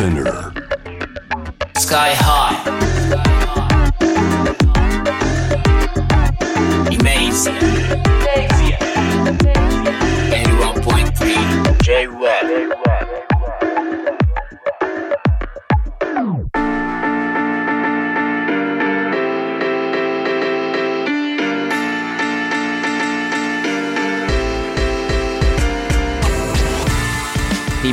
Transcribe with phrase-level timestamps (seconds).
[0.00, 0.48] Spinner.
[1.76, 2.56] Sky High
[6.88, 9.59] Imazia 81.3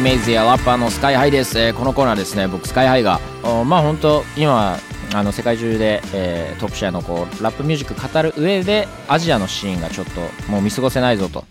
[0.07, 2.47] メイズやラッパーのスカイハイです、えーこのコーナーですね。
[2.47, 3.19] 僕スカイハイが
[3.65, 4.77] まあ本当今
[5.13, 11.43] あの世界中で、えートップシェアのこうラップミュージック語る上でアジアのシーンがちょっともう見過ごせないぞと。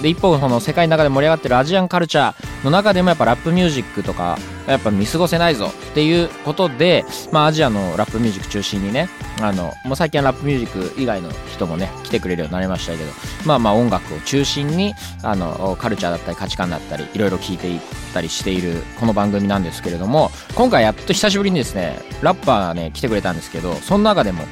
[0.00, 2.47] で一方この世界の中で盛り上がってるアジアンカルチャー。
[2.64, 9.08] の中でもやっぱラップミュージックとかやっぱ見過ごせないぞっていうことで、まあ、アジアのラップミュージック中心にね
[9.40, 13.10] あのもう最近はラップミュージック以外の人もね来てくれるようになりましたけど
[13.46, 17.80] まあまあ音楽を中心にあのカルチャーだったり価値観だったりいろいろ聞いていっ
[18.12, 24.44] たりしているこの番組なんですけれども今回やっと久しぶりにですねラッパーがね来てくれたんですけどその中でも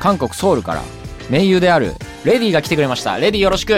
[0.00, 0.82] 韓国ソウルから
[1.30, 3.74] 盟友であるレディが来てくれましたレディよろしく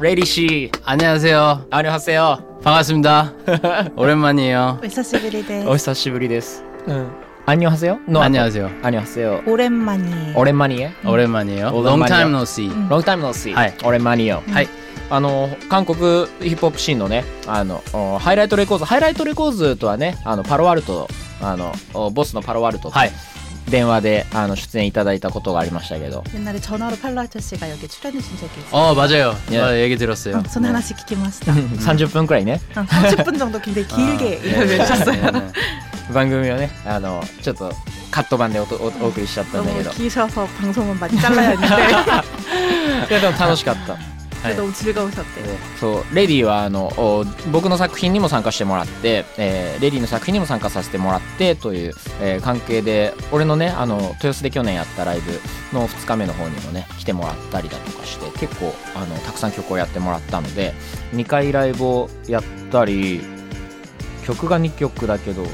[0.00, 1.66] レディシー 안녕하세요.
[1.70, 3.32] ありがとうございま 반갑습니다.
[3.96, 4.78] 오랜만이에요.
[4.82, 7.08] お久しぶりですお久しぶりですうん
[7.48, 8.66] アンニョハセヨの 안녕하세요.
[8.82, 11.70] アンニョハセヨオレンマニオレンマニエ 오랜만이에요.
[11.70, 11.70] 오랜만이요.
[11.82, 12.68] Long time no see.
[12.88, 14.68] ロングタイムのシーはいオレンマニオはい
[15.08, 15.96] あの韓国
[16.40, 21.06] ヒップホップシーンのねあのおハイライトレコーズハイライトレコーズとはねあのパロアルト
[21.40, 23.12] あのおボスのパロアルトとはい
[23.70, 28.80] 電話であの出演いただいたことがありましたけど 옛날에 전화로 팔로 아저씨가 여기 출연해준 적이 있어요.
[28.80, 29.34] 어 맞아요.
[29.50, 29.58] 예.
[29.60, 30.36] 아, 얘기 들었어요.
[30.36, 31.52] 응, 손 하나씩聞きました.
[31.52, 35.20] 30分くらいね 응, 30분 정도 굉장히 길게 이야기해 주셨어요.
[35.20, 35.52] 네, 네.
[36.14, 37.72] 番組をねあのちょっと
[38.12, 41.74] カット版でおとおお送りしちゃったんだけ 너무 ど 기셔서 방송은 많이 잘라야 했는데
[43.10, 43.96] いやでも楽しかった
[44.42, 45.56] はい 너무 즐거우셨대요.
[45.80, 55.40] そうレディはあのお僕の作品にも参加してもらって、えーレディの作品にも参加させてもらってという、えー関係で俺のねあの豊洲で去年やったライブ
[55.72, 60.74] の2日目の方にもね来てもらったりだとかして結構あのたくさん曲をやってもらったので
[61.14, 63.22] 2回ライブをやったり
[64.26, 65.44] 曲が2曲だけど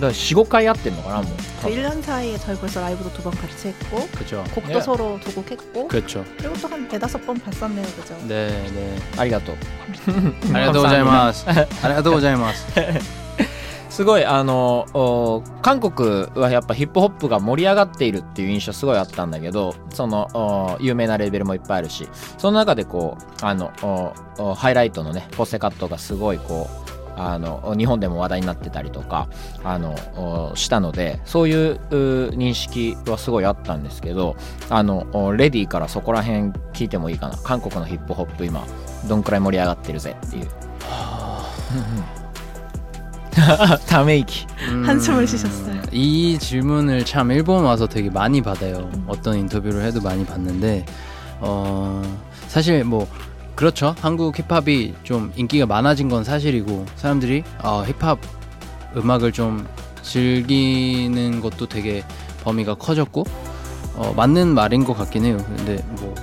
[0.00, 1.26] から45回やってんのかなもう
[1.62, 4.44] 그 1년 사이에 저희 벌써 라이브도 두 번 같이 했고 그죠.
[4.54, 4.80] 곡도 예.
[4.80, 6.24] 서로 두 곡 했고 그렇죠.
[6.38, 7.84] 그리고 또 한 네다섯 번 봤었네요.
[7.96, 8.14] 그죠?
[8.28, 8.98] 네, 네.
[9.18, 9.56] ありがとう
[10.54, 11.46] 아리가또 고자이마스.
[11.82, 12.66] 아리가또 고자이마스.
[13.88, 23.72] すごいあのお韓国はやっぱヒップホップが盛り上がっているっていう印象すごいあったんだけどそのお有名なレベルもいっぱいあるしその中でこうあの
[24.36, 29.28] おおハイライトのねポセカットがすごいこう あの日本でも話題になってたりとか
[29.64, 34.36] あのおしたのでそういうう認識はすごいあったんですけど
[34.68, 38.66] あのおレディからそこら辺聞いてもいいかな韓国のヒップホップ今
[39.08, 40.48] どんくらい盛り上がってるぜっていう
[43.86, 45.82] ため息 음, 한숨을 쉬셨어요.
[45.92, 48.90] 이 질문을 참 일본 와서 되게 많이 받아요.
[49.06, 50.86] 어떤 인터뷰를 해도 많이 받는데
[51.40, 52.02] 어
[52.48, 53.06] 사실 뭐
[53.55, 53.95] 그렇죠.
[53.99, 58.19] 한국 힙합이 좀 인기가 많아진 건 사실이고 사람들이 어, 힙합
[58.95, 59.67] 음악을 좀
[60.01, 62.03] 즐기는 것도 되게
[62.43, 63.23] 범위가 커졌고
[63.95, 65.37] 어, 맞는 말인 것 같긴 해요.
[65.37, 66.15] 근데 뭐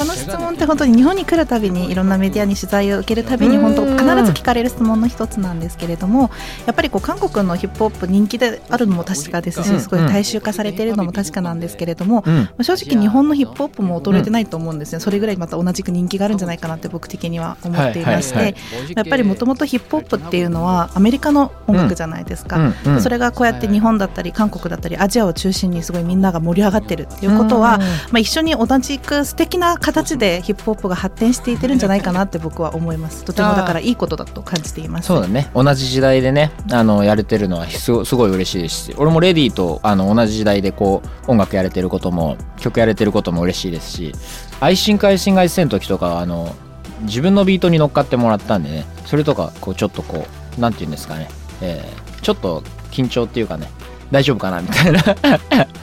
[0.00, 6.30] この質問って本当に日本に来るたびにいろんなメディアに取材を受けるたびに本当必ず聞かれる質問の一つなんですけれども
[6.64, 12.64] やっぱりこう韓国のヒップホップ人気であるのも確かですうんしすごい大衆化されているのも確かなんですけれどもうん。
[12.64, 15.00] 正直日本のヒップホップも衰えてないと思うんですね。
[15.00, 18.54] それぐらいまた同じく人気があるんじゃないかなって僕的には思っていまして
[18.96, 22.72] やっぱりもともとヒップホップっていうのはアメリカの音楽じゃないですか。
[23.00, 33.24] それがこうやって日本だったり韓国だったりアジアを中心にすごいみんなが盛り上がってるっていうことは、まあ、一緒に同じく素敵な形でヒップホップが発展していってるんじゃないかなって僕は思います。
[33.24, 35.08] とてもだからいいことだと感じています。
[35.08, 35.50] そうだね。
[35.54, 44.12] 同じ時代でねあのやれてるのはすごすごい嬉しいですし俺もレディーとあの同じ時代でこう音楽やれてることも曲やれてることも嬉しいですし
[44.60, 46.54] 愛心会心外戦の時とかあの
[47.02, 50.26] 自分のビートに乗っかってもらったんでねそれとかこうちょっとこ
[50.58, 51.28] うなんて言うんですかね、
[51.60, 53.68] えーちょっと緊張っていうかね
[54.10, 55.02] 大丈夫かなみたいな。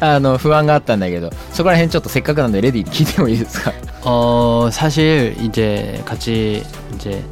[0.00, 3.72] あの不安があったんだけどそこら辺ちょっとせっかくなんでレディーに聞いてもいいですか
[4.04, 6.62] 어 사실 이제 같이
[6.94, 7.22] 이제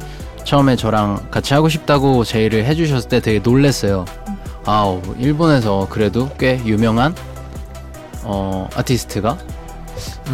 [0.43, 4.05] 처음에 저랑 같이 하고 싶다고 제의를 해주셨을 때 되게 놀랬어요.
[4.65, 7.13] 아 어, 일본에서 그래도 꽤 유명한
[8.23, 9.37] 어 아티스트가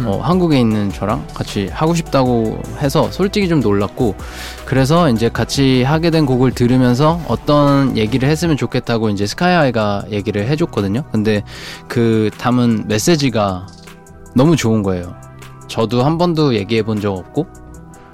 [0.05, 4.15] 어, 한국에 있는 저랑 같이 하고 싶다고 해서 솔직히 좀 놀랐고
[4.65, 11.03] 그래서 이제 같이 하게 된 곡을 들으면서 어떤 얘기를 했으면 좋겠다고 이제 스카이하이가 얘기를 해줬거든요.
[11.11, 11.43] 근데
[11.87, 13.67] 그 담은 메시지가
[14.35, 15.15] 너무 좋은 거예요.
[15.67, 17.47] 저도 한 번도 얘기해 본 적 없고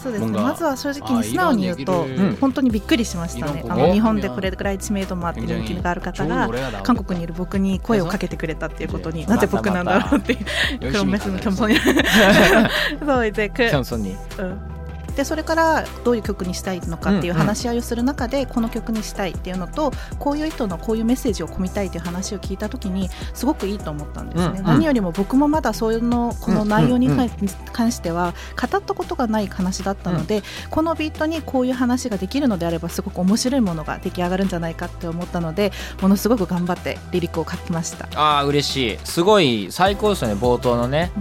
[0.06, 0.40] そうですね。
[0.40, 2.06] まずは正直に素直に言うと、
[2.40, 3.66] 本当にびっくりしましたね。
[3.68, 6.48] あの日本でこれぐらい知名度もあって人気がある方が
[6.84, 14.76] 韓国にいる僕に声をかけてくれたっていうことになぜ僕なんだろうっていう黒目のキャンソンにそうでキャンソンに、うん。
[15.16, 24.64] でそれからどういう曲にしたいのかっていう話し合いをする中で、この曲にしたいっていうのとこういう人のこういうメッセージを込みたいっていう話を聞いた時にすごくいいと思ったんですね、うんうん。
[24.64, 27.30] 何よりも僕もまだそういうのこの内容にうんうん
[27.72, 35.72] 関しては語ったことがない話だったので、このビートにこういう話ができるのであればすごく面白いものが出来上がるんじゃないかって思ったので
[36.02, 38.08] ものすごく頑張ってリリックを書きました。
[38.16, 38.98] ああ嬉しい。
[39.04, 41.12] すごい最高ですよね冒頭のね。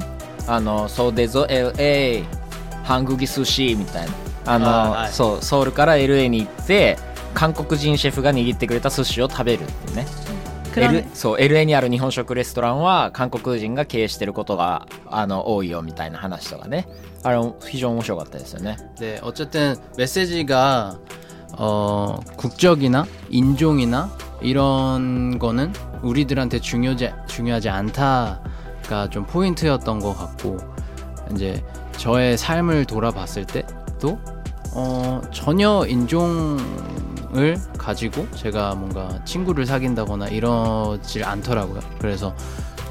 [0.47, 2.25] あの「そうでぞ LA
[2.84, 4.14] ハングギ寿司」みたいな
[4.46, 6.98] あのあーはいそうソウルから LA に行って
[7.34, 10.06] 韓国人シェフが握ってくれた寿司を食べるっていうね
[10.74, 16.88] 그런 L そう LA にある日本食レストランは韓国人が経営してることがあの多いよみたいな話とかね
[17.24, 20.98] あれ非常に面白かったですよね 네, 어쨌든 메시지가
[21.54, 24.10] 어, 국적이나 인종이나
[24.42, 30.58] 이런 거는 우리들한테 중요하지, 중요하지 않다가 좀 포인트였던 것 같고
[31.34, 31.64] 이제
[31.98, 34.20] 저의 삶을 돌아봤을 때도
[34.74, 36.60] 어, 전혀 인종을
[37.78, 41.82] 가지고 제가 뭔가 친구를 사귄다거나 이러질 않더라고요.
[42.00, 42.34] 그래서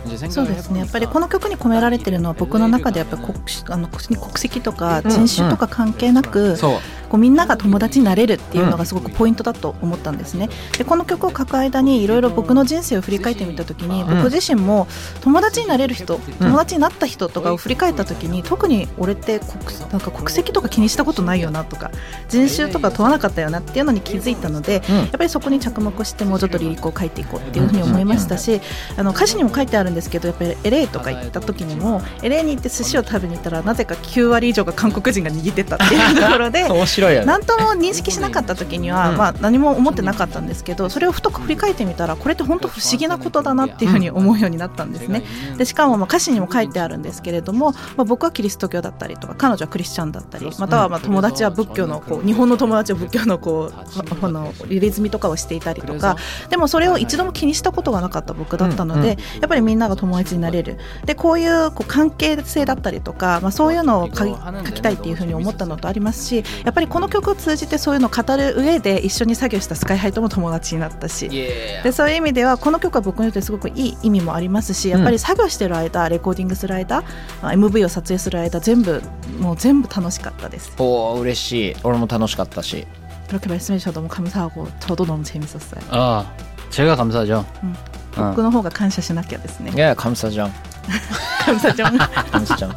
[0.07, 3.35] 이제 そう 생각을 ですねやっぱり 해보니까 この曲に込められてるのは僕の中でやっぱり国
[3.69, 6.79] あの国国籍とか人種とか関係なく、そう
[7.14, 10.50] こうみんなが友達になれるっていうのがすごくポイントだと思ったんですね。
[10.80, 14.08] でこの曲を書く間にいろいろ僕の人生を振り返ってみた時にん。
[14.08, 14.88] 僕自身も
[15.22, 21.92] 友達になれる人友達になった人とかを振り返った時に特に俺って国なんか国籍とか気にしたことないよなとか
[22.30, 24.96] 人種とか問わなかったよなっていうのに気づいたのでうん。
[24.96, 28.60] やっぱりそこに着目してもうちょっとリリックを書いていこうっていうふうに思いましたし
[28.98, 39.18] あの歌詞にも書いてあるんですけどやっぱり LA とか行った時にも LA に行って寿司を食べに行ったらなぜか9割以上が韓国人が握ってたっていうところで 面白いよね何とも認識しなかった時には、うん。
[39.18, 45.24] まあ、何も思ってなかったんですけどそれをふと振り返ってみたらこれって本当不思議なことだなっていうふうに思うようになったんですね。
[45.58, 56.18] でしかもまあ歌詞にも書いてあるんですけれども、まあ、僕はキリスト教だったりとか彼女はクリスチャンだったりまたはまあ友達は仏教のこう日本の友達は仏教のこうこの入れ墨とかをしていたりとか
[56.50, 59.08] でもそれを一度も気にしたことがなかった僕だったので、うん。
[59.08, 59.16] や
[59.46, 60.78] っぱりみんなが友達になれる。
[61.06, 64.34] でこういうこう関係性だったりとか、まあ、そういうのを書き
[64.68, 71.29] 書きたいっていうふうに思ったのとありますしやっぱりこの曲を通じてそういうのを語る上で一緒に作業したスカイハイとも友達になったし。
[71.29, 77.03] でそういう意味ではこの曲は僕にとってすごくいい意味もありますしやっぱり作業してる間、レコーディングする間
[77.43, 79.03] まあ MV を撮影する間全部
[79.41, 80.73] もう全部楽しかったです。
[80.79, 82.87] おー嬉しい俺も楽しかったし
[83.29, 85.81] 그렇게 말씀해 주셔서 너무 감사하고 저도 너무 재밌었어요.
[85.91, 86.33] 아,
[86.71, 87.45] 제가 감사하죠.
[87.63, 87.75] 음.
[88.17, 88.29] 어.
[88.31, 89.79] 僕の方が感謝しなきゃですねい。
[89.79, 90.53] や감사じゃん
[91.46, 91.98] 感謝じゃん。
[91.98, 92.76] 感謝ちゃん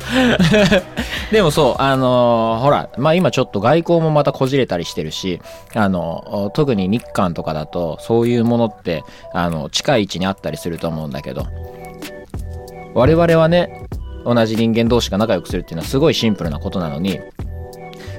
[1.31, 5.41] でもそうあのーほらまあ今ちょっと外交もまたこじれたりしてるし
[5.75, 11.47] あの特に日韓とかだとそういうものってあの近い位置にあったりすると思うんだけど
[12.94, 13.87] 我々はね
[14.25, 17.20] 同じ人間同士が仲良くするっていうのはすごいシンプルなことなのに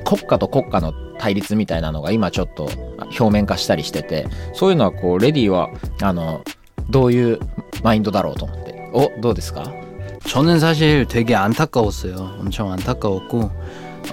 [0.06, 2.70] 国家と国家の対立みたいなのが今ちょっと
[3.20, 5.70] 表面化したりしててそういうのはこうレディは
[6.02, 6.42] あの
[6.90, 7.40] どういう
[7.84, 9.64] マインドだろうと思って 어, 너 됐을까?
[10.26, 12.16] 저는 사실 되게 안타까웠어요.
[12.40, 13.52] 엄청 안타까웠고,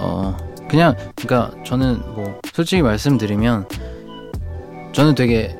[0.00, 0.36] 어,
[0.68, 3.68] 그냥, 그니까 저는 뭐, 솔직히 말씀드리면,
[4.92, 5.58] 저는 되게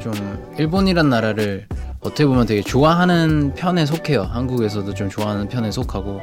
[0.00, 0.12] 좀,
[0.58, 1.66] 일본이란 나라를
[2.00, 4.22] 어떻게 보면 되게 좋아하는 편에 속해요.
[4.24, 6.20] 한국에서도 좀 좋아하는 편에 속하고,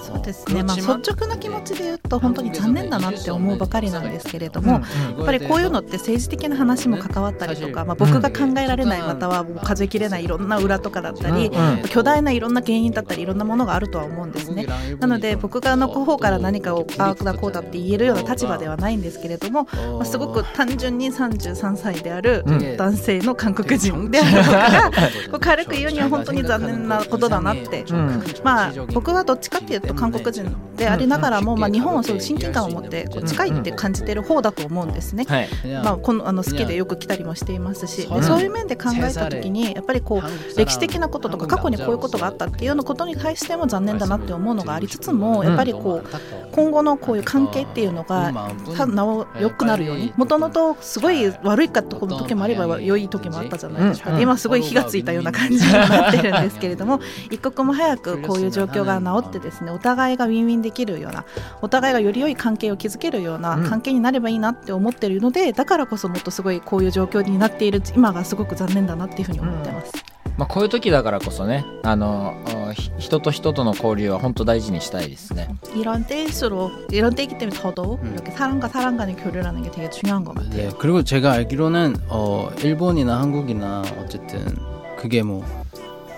[0.00, 4.78] そうですね、まあ、率直な気持ちで言うと本当に残念だなって思うばかりなんですけれども、や
[5.22, 14.66] っぱりこういうのって政治的な話も関わったりとか、まあ、僕が考えられないまたはもう数えきれないいろんな裏とかだったり、うん巨大ないろんな原因だったりいろんなものがあるとは思うんですね。
[14.98, 22.76] なので僕があの方から何かをああだこうだって言えるような立場ではないんですけれども、まあ、すごく単純に33歳であるうん。
[22.76, 24.90] 男性の韓国人である僕が
[25.30, 27.84] こう軽く言うには本当に残念なことだなって。
[27.90, 30.44] うんまあ、僕はどっちかっていうと韓国人
[30.76, 35.24] でありながらも、まあ、日本はそういう親近感を持ってこう近いって感じてる方だと思うんですね。
[35.28, 35.48] はい
[35.84, 38.20] まあ、このあの好きでよく来たりもしていますしうん。
[38.20, 46.08] でそういう面で考えた時にやっぱりこう歴史的なこととか過去にこういうことがあったっていうようなことに対しても残念だなって思うのがありつつもやっぱりこう
[46.52, 48.32] 今後のこういう関係っていうのが
[48.76, 61.25] さなお良くなるようにもともとすごい悪いかとこの時もあれば良い時もあったじゃないですか、今すごい火がついたような感じになってるんですけれども一刻も早くこういう状況が治ってですねお互いがウィンウィンできるような
[61.61, 69.91] お互いがより良い関係を築けるようなうん関係になればいいなって思ってるのでだからこそもっとすごいこういう状況になっている今がすごく残念だなっていうふうに思ってます。
[70.37, 72.33] まあ、こういう時だからこそねあの
[72.67, 78.13] おひ人と人との交流は本当大事にしたいですね 이런 때일수록 이런 때이기 때문에 더더욱 음.
[78.13, 80.51] 이렇게 사람과 사람 간의 교류라는 게 되게 중요한 것 같아요.
[80.51, 84.57] 네, 그리고 제가 알기로는 어, 일본이나 한국이나 어쨌든
[84.97, 85.45] 그게 뭐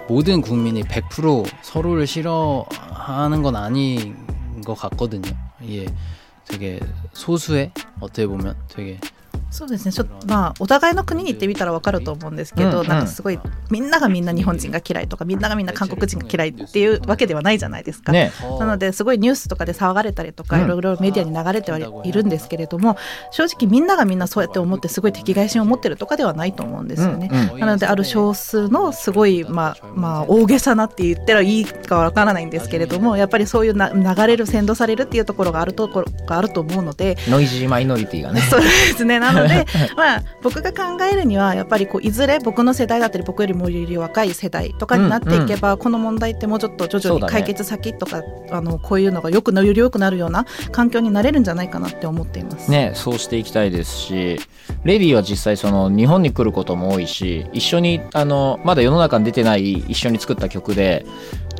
[0.08, 4.16] 모든 국민이 100% 서로를 싫어하는 건 아닌
[4.64, 5.30] 것 같거든요.
[5.60, 5.86] 이게
[6.46, 6.80] 되게
[7.12, 8.98] 소수의 어떻게 보면 되게
[9.52, 9.92] そうですね。
[9.92, 13.38] ちょっとまあお互いの国に行ってみたら分かると思うんですけど、うんなんかすごい
[13.70, 18.12] みんながみんな日本人が嫌いとかみんながみんな韓国人が嫌いっていうわけではないじゃないですか。
[18.12, 18.32] ね。
[18.58, 20.64] なのですごいニュースとかで騒がれたりとかうん。
[20.64, 22.96] いろいろメディアに流れてはいるんですけれども
[23.30, 27.28] 正直みんながみんなそうやって思ってすごい敵外心を持ってるとかではないと思うんですよね。
[27.30, 27.54] うん。
[27.54, 27.60] うん。
[27.60, 38.40] なのである少数のすごい、まあまあ、大げさなって言ったらいいかわからないんですけれどもやっぱりそういうな流れる先導されるっていうところがあるところがあると思うのでノイジーマイノリティがね。
[38.42, 39.18] そうですね。
[39.18, 52.70] なので、 まあ、僕が考えるには、やっぱりこう、いずれ僕の世代だったり、僕よりもより若い世代とかになっていけば、この問題ってもうちょっと徐々に解決先とか、あの、こういうのがよくな、より良くなるような環境になれるんじゃないかなって思っています。
[52.70, 54.40] ねそうしていきたいですし
[54.84, 61.06] レディは実際その日本に来ることも多いし一緒にあのまだ世の中に出てない一緒に作った曲で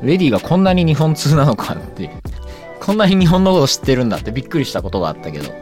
[0.03, 2.11] レディがこんなに日本通なのかって
[2.81, 5.53] こんなに日本のこと知ってるんだってびっくりしたことがあったけど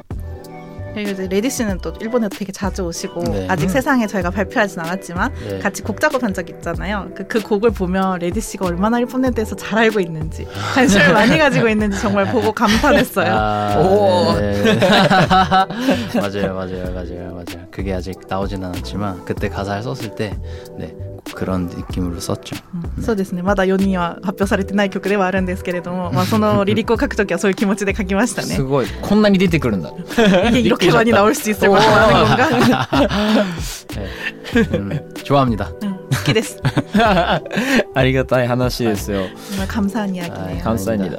[0.95, 3.47] 그리고 이제 레디 씨는 또 일본에도 되게 자주 오시고 네.
[3.49, 3.69] 아직 음.
[3.69, 5.59] 세상에 저희가 발표하진 않았지만 네.
[5.59, 7.11] 같이 곡 작업한 적 있잖아요.
[7.15, 11.69] 그, 그 곡을 보면 레디 씨가 얼마나 일본에 대해서 잘 알고 있는지 관심을 많이 가지고
[11.69, 13.33] 있는지 정말 보고 감탄했어요.
[13.33, 14.35] 아, 오.
[14.39, 14.79] 네.
[16.15, 17.67] 맞아요, 맞아요, 맞아요, 맞아요.
[17.71, 20.37] 그게 아직 나오진 않았지만 그때 가사를 썼을 때,
[20.77, 20.95] 네,
[21.34, 22.56] 그런 느낌으로 썼죠.
[23.02, 28.64] そうですねまだ4人は発表されてない曲ではあるんですけれども、 まあ、そのリリックを書くときはそういう気持ちで書きましたねす。
[28.64, 29.92] ごいこんなに出てくるんだ
[30.50, 32.88] 이게 이렇게 많이 나올 수 있을 거라는 건가?
[33.96, 34.78] 네.
[34.78, 35.72] 음, 좋아합니다.
[35.84, 36.62] 응, 好きです。
[37.94, 40.64] ありがたい話ですよ、 정말 감사한 아, 이야기네요.
[40.64, 41.18] 감사합니다.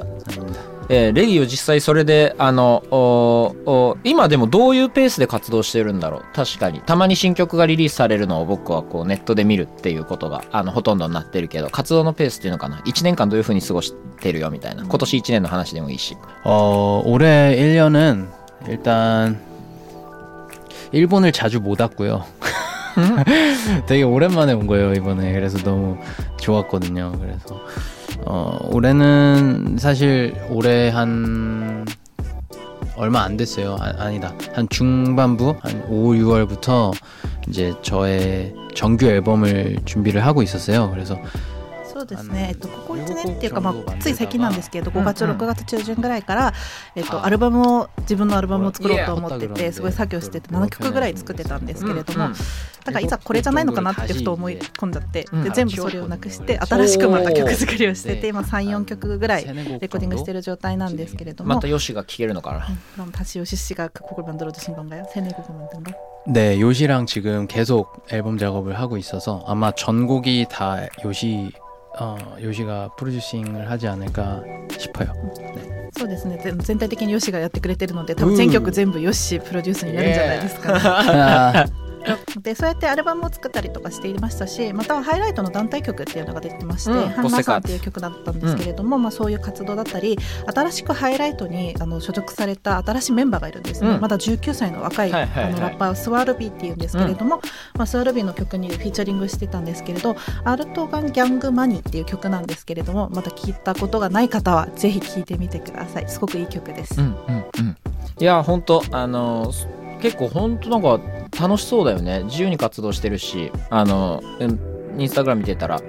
[0.91, 0.91] 아닙니다.
[0.91, 18.27] えーレディを実際それであのおお今でもどういうペースで活動してるんだろう確かにたまに新曲がリリースされるのを僕はこうネットで見るっていうことがあのほとんどになってるけど活動のペースっていうのかな1年間どういう風に過ごしてるよみたいな今年1年の話でもいいし 어, 올해 1년은
[18.69, 19.41] 일단
[20.91, 22.23] 일본을 자주 못 왔고요.
[23.87, 25.33] 되게 오랜만에 온 거예요, 이번에.
[25.33, 25.97] 그래서 너무
[26.37, 27.13] 좋았거든요.
[27.19, 27.61] 그래서
[28.26, 31.84] 어, 올해는 사실 올해 한
[32.96, 33.76] 얼마 안 됐어요.
[33.80, 36.92] 아, 니다 한 중반부 한 5, 6월부터
[37.48, 40.90] 이제 저의 정규 앨범을 준비를 하고 있었어요.
[40.90, 41.18] 그래서
[42.01, 46.53] そうですね、えっと、ここ1年っていうか、まあ、つい最近なんですけど5月、うん6月中旬ぐらいから、
[46.95, 52.29] えっと、アルバムを自分のアルバムを作ろうと思っててすごい作業してて7曲ぐらい作ってたんですけれども、
[52.85, 59.53] だからいざこれじゃないのかなってふと思い込んじゃって、うんで全部それをなくして新しくまた曲作りをしてて今34曲ぐらいレ
[59.87, 65.05] コーディングしてる状態なんですけれどもまたヨシが聴けるのかな 그럼 다시 요시 씨가 그 곡을 만들어 주신 건가요?
[65.13, 65.91] 세네 곡을 만든 거?
[66.27, 71.51] 네, 요시랑 지금 계속 앨범 작업을 하고 있어서 아마 전곡이 다 요시
[71.99, 74.43] 어, 요시가 프로듀싱을 하지 않을까
[74.77, 75.13] 싶어요.
[75.97, 81.65] そうですね全全体的にヨシがやってくれてるので多分全曲全部ヨシプロデュースになるんじゃないですか、 아,
[82.42, 87.08] でそうやってアルバムを作ったりとかしていましたしまたはハイライトの団体曲っていうのが出てまして「うん。
[87.10, 90.18] ハンナーさん」っていう曲だったんですけれども、まあ、そういう活動だったり
[90.52, 94.00] 新しくハイライトにあの所属された新しいメンバーがいるんですね、うん。
[94.00, 97.40] まだ19歳の若い,、あのラッパースワルビーっていうんですけれども、
[97.76, 106.08] まあ、スワルビーの曲にフィーチャリングしてたんですけれど「アルトガン・ギャング・マニー」っていう曲なんですけれどもまだ聞いたことがない方はぜひ聴いてみてください。
[106.08, 107.00] すごくいい曲です。
[107.00, 107.76] うんうんうん。
[108.20, 109.52] いや本当あの
[110.01, 110.99] 結構本当なんか
[111.39, 114.59] 楽しそうだよね自由に活動してるしあのうん
[114.99, 115.81] インスタグラム見てたら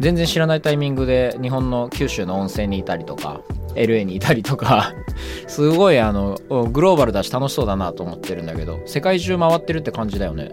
[0.00, 3.40] 全然知らないタイミングで日本の九州の温泉にいたりとか
[3.74, 4.94] LA にいたりとか
[5.48, 6.36] すごいあの
[6.72, 10.52] グローバルだし楽しそうだなと思ってるんだけど世界中回ってるって感じだよね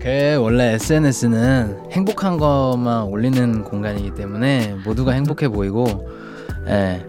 [0.00, 6.08] 그 원래 SNS는 행복한 것만 올리는 공간이기 때문에 모두가 행복해 보이고,
[6.68, 7.04] 예.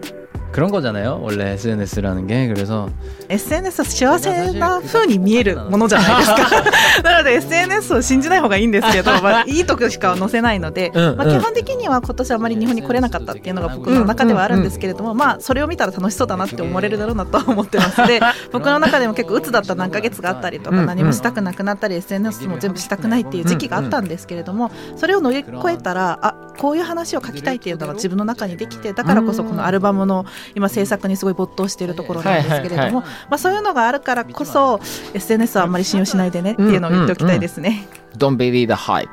[0.51, 1.19] 그런 거잖아요.
[1.21, 2.89] 원래 SNS라는 게 그래서
[3.29, 6.61] SNS は幸せな風に見えるものじゃないですか
[7.03, 18.19] なので SNS を信じない方がいいんですけど、まあ、 いいとこしか載せないので、うんまあ、基本的には今年あまり日本に来れなかったっていうのが僕の中ではあるんですけれども、まあそれを見たら楽しそうだなって思われるだろうなとは思ってますで
[18.51, 34.80] 僕の中でも結構鬱だった何ヶ月があったりとかうん何もしたくなくなったり SNS も全部したくないっていう時期があったんですけれどもそれを乗り越えたらあこういう話を書きたいっていうのが自分の中にできてだからこそこのアルバムの 今制作にすごい没頭しているところなんですけれども、まあ、そういうのがあるからこそ
[35.14, 37.86] SNS はあんまり信用しないでねっていうのを言っておきたいですね。
[38.16, 39.08] Don't believe the hype.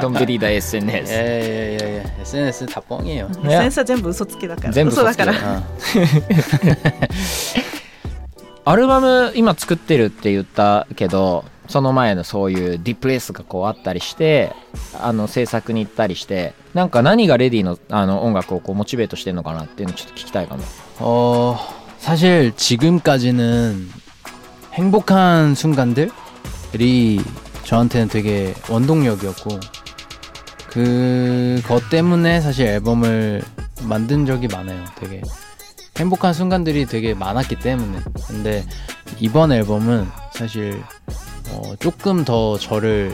[0.00, 1.12] Don't believe the SNS.
[1.12, 1.28] いやい
[1.74, 3.28] やいや SNS たぽんげよ。
[3.30, 4.72] SNS は全部嘘つきだから。
[4.72, 5.34] 全部嘘だから。
[8.64, 14.53] アルバム今作ってるって言ったけど その前のそういうディプレスがこうあったりして
[14.99, 20.63] あの制作に行ったりしてなんか何がレディのあの音楽をこうモチベートしてるのかなっていうのちょっと聞きたいかも
[20.99, 21.57] 어,
[21.99, 23.89] 사실 지금까지는
[24.73, 26.11] 행복한 순간들이
[27.63, 29.59] 저한테는 되게 원동력이었고
[30.69, 33.41] 그것 때문에 사실 앨범을
[33.83, 34.85] 만든 적이 많아요.
[34.95, 35.21] 되게
[35.97, 37.99] 행복한 순간들이 되게 많았기 때문에.
[38.27, 38.63] 근데
[39.19, 40.83] 이번 앨범은 사실
[41.52, 43.12] 어, 조금 더 저를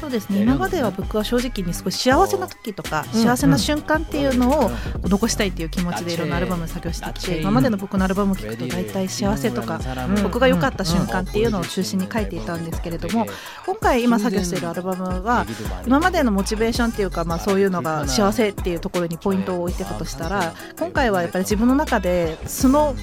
[0.00, 0.42] そうですね。
[0.42, 3.22] 今までは僕は正直にすごい幸せな時とか、うん。
[3.22, 4.70] 幸せな瞬間っていうのを
[5.02, 9.80] 残したいっていう気持ちでいろんなアルバムを作業してきて今までの僕のアルバムを聴くと大体幸せとか
[10.22, 13.26] 僕が良かった瞬間っていうのを中心に書いていたんですけれども
[13.66, 15.46] 今回今作業しているアルバムは
[15.86, 22.94] 今までのモチベーションっていうか、まあ、そういうのが幸せっていうところにポイントを置いてたとしたら今回はやっぱり自分の中で素の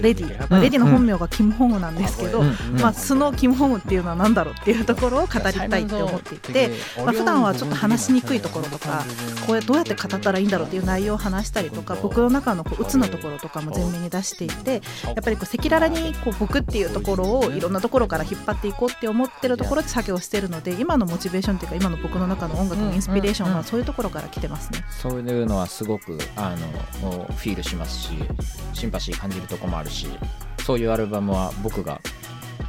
[0.00, 2.42] レディ、まあ、レディの本名がキム・ホングなんですけど、
[2.80, 9.04] まあ、素のキム・ホングっていうのは何だろうっていうところを語りたいって思っていて、まあ、普段はちょっと話しにくいところとか
[9.46, 24.84] こうどうやって語ったらいいんだろうっていう内容を話したりとか僕の中のこう鬱のところとかも前面に出していてやっぱりこう赤裸々にこう僕っていうところをいろんなところから引っ張っていこうって思ってるところで作業してるので今のモチベーションっていうか今の僕の中の音楽のインスピレーションはそういうところから来てますね。
[24.90, 26.54] そういうのはすごくあ
[27.02, 28.10] のフィールしますし
[28.72, 30.08] シンパシー感じるとこもあるし
[30.64, 32.00] そういうアルバムは僕が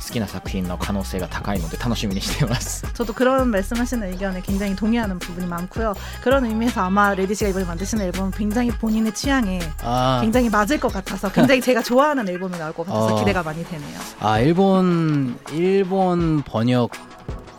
[0.02, 5.94] 好きな作品の可能性が高いので楽しみにしています 저도 그런 말씀하시는 의견에 굉장히 동의하는 부분이 많고요.
[6.22, 10.92] 그런 의미에서 아마 레디 씨가 이번에 만드시는 앨범은 굉장히 본인의 취향에 아, 굉장히 맞을 것
[10.92, 13.18] 같아서 굉장히 제가 좋아하는 앨범이 나올 것 같아서 어.
[13.18, 13.98] 기대가 많이 되네요.
[14.20, 16.90] 아 일본 일본 번역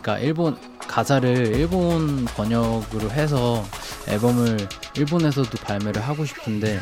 [0.02, 0.56] 그러니까 일본
[0.86, 3.64] 가사를 일본 번역으로 해서
[4.08, 4.58] 앨범을
[4.96, 6.80] 일본에서도 발매를 하고 싶은데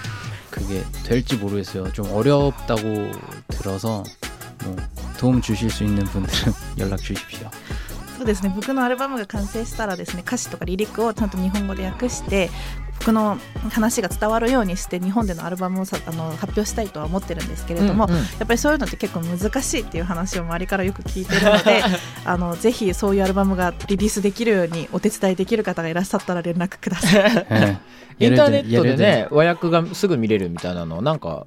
[0.51, 1.93] 그게 될지 모르겠어요.
[1.93, 3.11] 좀 어렵다고
[3.49, 4.03] 들어서
[4.65, 4.77] 뭐
[5.19, 7.51] 도움 주실 수 있는 분들은 연락 주십시오.
[8.17, 12.51] そうですね僕のアルバムが完成したらですね歌詞とかリリックをちゃんと日本語で訳して
[12.99, 13.39] 僕の
[13.71, 21.81] 話が伝わるようにして日本でのアルバムをさあの発表したいとは思ってるんですけれども、うんうんやっぱりそういうのって結構難しいっていう話を周りからよく聞いてるので
[22.25, 27.47] あのぜひそういうアルバムがリリースできるようにお手伝いできる方がいらっしゃったら連絡ください。
[27.51, 27.79] 네.
[28.19, 31.47] インターネ 예를 ッ 들- トで 예를 ね和訳がすぐ見れるみたいなのなんか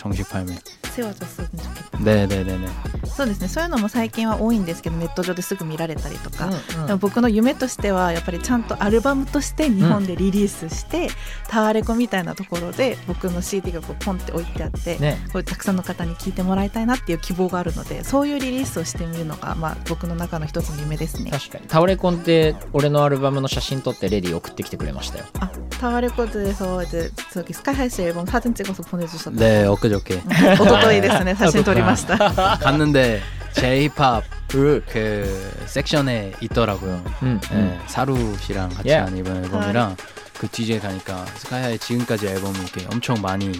[0.00, 1.98] 정식 발매 세워졌으면 좋겠다.
[1.98, 2.68] 네네네네
[3.06, 11.08] そうですねそういうのも最近は多いんですけどネット上ですぐ見られたりとか、うんうんでも僕の夢としてはやっぱりちゃんとアルバムとして日本でリリースして、
[11.48, 21.30] タワレコみたいなところで僕の CD がこうポンって置いてあって、ねこうたくさんの方に聞いてもらいたいなっていう希望があるのでそういうリリースをしてみるのが、まあ、僕の中の一つの夢ですね。
[21.30, 29.36] 確かにタオレコンって俺のアルバムの写真撮ってレディ送ってきてくれましたよあ タワレコでそうで저기 스카이하이 씨 앨범 사진 찍어서 보내주셨다.
[29.38, 32.16] 네 엊그저께 一昨日ですね写真撮りました。
[32.58, 33.20] 갔는데
[33.54, 37.02] J-팝 그, 그 섹션에 있더라고요.
[37.22, 39.10] うん、 네, 사루 씨랑 같이 Yeah.
[39.10, 39.96] 한 이번 앨범이랑
[40.38, 43.50] 그 뒤에 가니까 스카이하이 지금까지 앨범이 이렇게 엄청 많이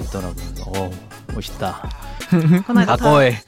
[0.00, 0.34] 있더라고요.
[0.34, 0.90] 그래서 어
[1.34, 1.88] 멋있다.
[2.66, 3.38] この間タワ 과거에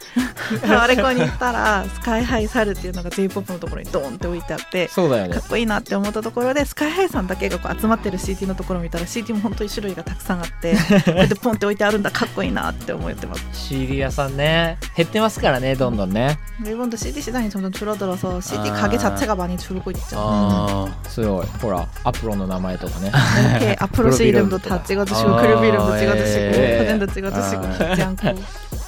[0.61, 18.71] タワレコに行ったらスカイハイサルっていうのが J−POP のところにドーンって置いてあってそうだよねかっこいいなって思ったところでスカイハイさんだけがこう集まってる CD のところを見たら CD も本当に種類がたくさんあってこうやってポンって置いてあるんだかっこいいなって思ってます CD 屋さんね減ってますからねどんどんね 일본도 CD 시장이 점점 줄어들어서 CD
[18.71, 18.73] 아.
[18.73, 23.13] 가게 자체가 많이 줄고 있죠 어, すごいほらアプロの名前とかね
[23.51, 26.79] 이렇게 앞으로 씨 이름도 다 찍어주시고 아, 그룹 이름도 예, 찍어주시고 예.
[26.79, 27.93] 사진도 찍어주시고 아.
[27.93, 28.29] 잊지 않고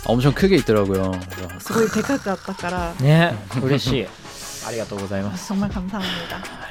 [0.06, 1.12] 엄청 크게 있더라고요.
[1.44, 4.06] 그래서 すごいでかかったからね嬉しい
[4.66, 6.00] ありがとうございます 정말 감사합니다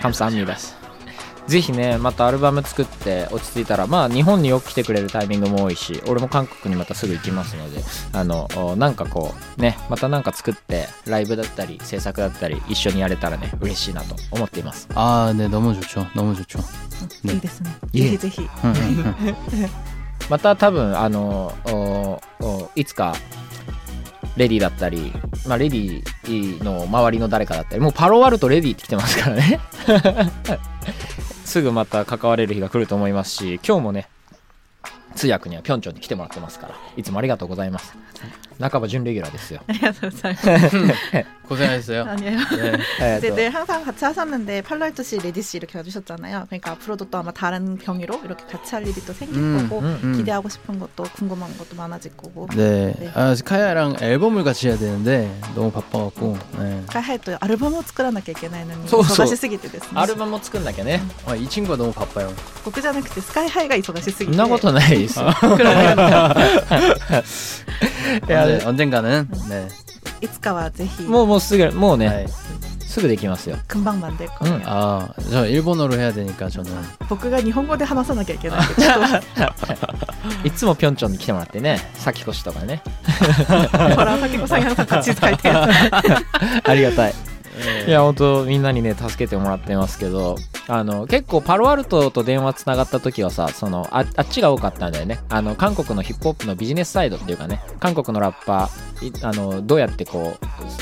[0.01, 0.75] カムサンミです
[1.47, 7.81] ぜひねまたアルバム作って落ち着いたらまあ日本によく来てくれるタイミングも多いし俺も韓国にまたすぐ行きますので
[8.13, 16.05] あのおなんかこうねまたなんか作ってライブだったり制作だったり一緒にやれたらね嬉しいなと思っています 아, 네 너무 좋죠.
[16.13, 16.59] 너무 좋죠.
[17.25, 19.15] いいですねいえぜひぜひ 응, 응,
[19.53, 19.69] 응.
[20.29, 23.15] また多分あのおおいつか
[24.36, 25.12] レディだったり、
[25.46, 29.60] まあ、レディの周りの誰かだったりもうパロアルとレディって来てますからね。
[31.44, 34.08] すぐまた関われる日が来ると思いますし今日もね
[35.14, 37.96] 通訳にはピョンチョンに来てもらってますからいつもありがとうございます。
[38.59, 41.39] 半ば準レギュラーですよありがとうございます。
[41.49, 42.03] 고생하셨어요.
[42.05, 42.37] 아니에요.
[42.37, 42.79] 네.
[43.01, 46.45] えー 네, と 네, 항상 같이 하셨는데 팔라이트 씨, 레디 씨 이렇게 와주셨잖아요.
[46.47, 49.99] 그러니까 앞으로도 또 아마 다른 경위로 이렇게 같이 할 일이 또 생길 음, 거고 음,
[50.03, 50.13] 음.
[50.17, 52.47] 기대하고 싶은 것도 궁금한 것도 많아질 거고.
[52.55, 52.93] 네.
[52.99, 53.11] 네.
[53.15, 56.37] 아, 카야랑 앨범을 같이 해야 되는데 너무 바빠갖고.
[56.59, 56.83] 네.
[56.83, 62.31] 一回入るとアルバムを作らなきゃいけないのにそうそう忙しすぎてですねアルバムも作んなきゃね 아, 이 친구가 너무 바빠요.
[62.63, 65.31] 僕じゃなくてスカイハイが忙しすぎてそんなことないですよい
[68.27, 69.67] や 언제, 언젠가는 네.
[70.21, 72.27] いつかはぜひもうもうすぐもうね、 네.
[72.85, 74.61] すぐできますよ 금방 만들 거예요.
[74.65, 76.71] 아, 저 일본어로 해야 되니까 저는
[77.07, 79.23] 僕が日本語で話さなきゃいけないんでち ょっ
[80.43, 82.81] いつもピョンチョンに来てもらってね先越しとかね
[83.45, 83.45] と
[83.95, 85.67] ほら先子さんがさ地図書いてるや
[86.63, 87.13] つありがたい
[87.85, 87.87] 네.
[87.87, 90.35] いや本当みんなにね助けてもらってますけど
[90.67, 100.37] あの結構パロアルトと電話つながった時はさそのああっちが多かったんだよねあの韓国のヒップホップのビジネスサイドっていうかね韓国のラッパーいあのどうやってこ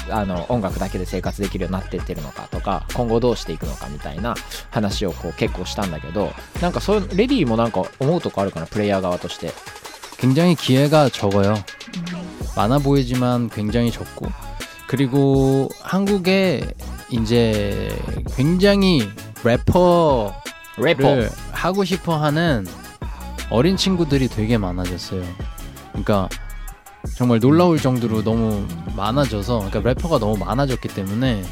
[0.10, 4.36] うあの音楽だけで生活できるようになってってるのかとか今後どうしていくのかみたいな
[4.72, 9.52] 話をこう結構したんだけどなんかそういうレディーもなんか思うとこあるかなプレイヤー側として
[10.18, 11.54] 굉장히 기회가 적어요.
[12.56, 14.28] 많아 보이지만 굉장히 적고
[14.88, 16.74] 그리고 한국에
[17.12, 17.96] 이제
[18.36, 19.08] 굉장히
[19.45, 20.33] 래퍼를
[20.79, 22.67] レポ 하고 싶어 하는
[23.51, 25.23] 어린 친구들이 되게 많아졌어요.
[25.91, 26.29] 그러니까
[27.17, 31.43] 정말 놀라울 정도로 너무 많아져서 그러니까 래퍼가 너무 많아졌기 때문에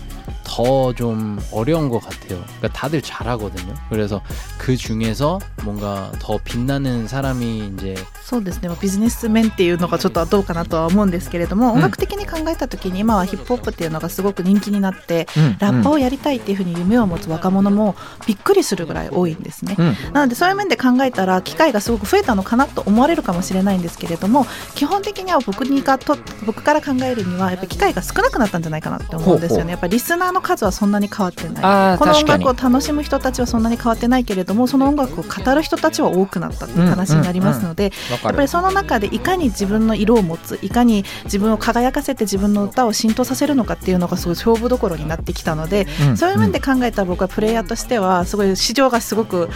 [0.44, 2.42] 더 좀 어려운 것 같아요.
[2.60, 3.74] 그러니까 다들 잘하거든요.
[3.90, 4.22] 그래서
[4.58, 17.96] 그 중에서 뭔가 더 빛나는 사람이 이제 そうですねまあビジネス面っていうのがちょっとどうかなとは思うんですけれども、ん音楽的に考えた時に今はヒップホップっていうのがすごく人気になって、うんラッパーをやりたいっていうふうに夢を持つ若者も
[18.28, 19.76] びっくりするぐらい多いんですね。
[19.78, 31.99] うんなのでそういう面で考えたら機会がすごく増えたのかなと思われるかもしれないんですけれども基本的には僕にがと僕から考えるにはやっぱ機会が少なくなったんじゃないかなって思うんですよほうほうねやっぱりリスナー の数はそんなに変わってない。
[31.99, 38.25] この音楽を楽しむ人たちはそんなに変わってないけれどもその音楽を語る人たちは多くなったっていう話になりますので、わかる。
[38.25, 49.49] やっぱりその中でいかに自分の色を持ついかに自分を輝かせて自分の歌を浸透させるのかっていうのがすごい勝負どころになってきたので、うんそういう面で考えたら僕はプレイヤーとしてはすごい市場がすごく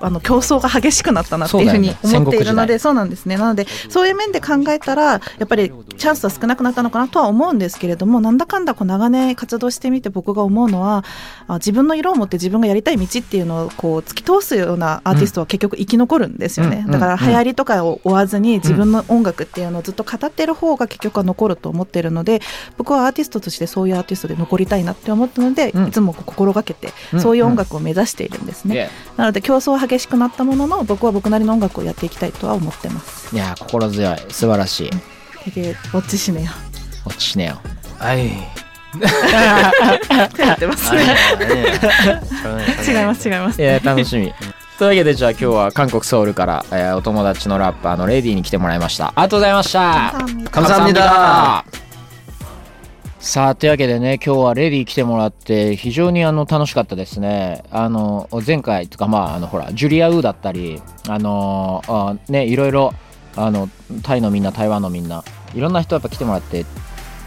[0.00, 3.26] あの競争が激しくなったなっていうふうに思っているので戦そうなんです。
[3.26, 11.04] ねなのでそういう面で考えたらやっぱりチャンスは少なくなったのかなとは思うんですけれどもなんだかんだこう長年活動してみて僕が思うのは
[11.48, 16.92] あ自分の色を持って自分がやりたい道っていうのをこう突き通すようなアーティストは結局生き残るんですよね、うん。
[16.92, 17.18] だからうん。
[17.20, 22.40] 流行りとかを追わずに自分の音楽っていうのをずっと語ってる方が結局は残ると思ってるので
[22.78, 25.88] 僕はアーティストとしてそういうアーティストで残りたいなって思ったので、うん。
[25.88, 27.20] いつも心がけてうん。
[27.20, 33.34] そういう音楽を目指しているんですね、なので競争は激しくなったものの僕は僕なりの音楽をやっていきたいとは思ってます。
[33.34, 34.18] いや心強い。
[34.28, 34.90] 素晴らしい。
[35.50, 36.50] でウォッチしねよ。
[37.04, 37.60] 落ちしねよ。
[37.98, 38.71] 아이って
[40.39, 41.01] やってますね
[41.37, 41.65] 아니에요.
[42.43, 44.33] 저는 違います違いますいや楽しみ
[44.79, 50.13] というわけでじゃあ今日は韓国ソウルから、えーお友達のラッパーのレディーに来てもらいましたありがとうございました
[50.51, 51.63] 감사합니다.
[53.19, 62.93] さあというわけでね今日はレディー来てもらって非常にあの楽しかったですねあの前回とかまああのほらジュリア・ウーだったりあのあねいろいろ
[63.35, 63.69] あの
[64.03, 66.65] タイのみんな台湾のみんないろんな人やっぱ来てもらって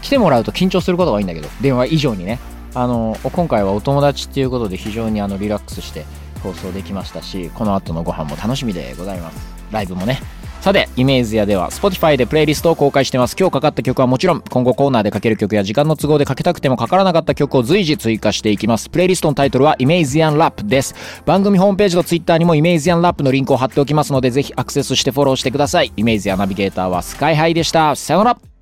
[0.02, 2.38] 来てもらうと緊張することが多いんだけど電話以上にね
[2.74, 6.04] あの今回はお友達っていうことで非常にあのリラックスして
[6.42, 10.20] 放送できましたしこの後のご飯も楽しみでございますライブもね
[10.66, 13.36] さて、イメージやでは Spotify でプレイリストを公開してます。
[13.38, 18.90] 今日かかった曲はもちろん、今後コーナーでかける曲や時間の都合でかけたくてもかからなかった曲を随時追加していきます。
[18.90, 20.96] プレイリストのタイトルはイメージアンラップです。
[21.24, 25.92] 番組ホームページと Twitter にもイメージアンラップのリンクを貼っておきますので、ぜひアクセスしてフォローしてください。
[25.96, 27.94] イメージアナビゲーターはスカイハイでした。
[27.94, 28.55] さよなら